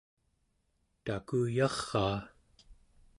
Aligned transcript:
takuyaraa 1.05 2.19